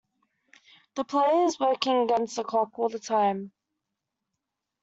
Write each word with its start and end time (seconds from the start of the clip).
The 0.95 1.03
player 1.03 1.43
is 1.45 1.59
working 1.59 1.95
against 2.01 2.35
the 2.35 2.43
clock 2.43 2.79
all 2.79 2.89
the 2.89 2.97
time. 2.97 3.51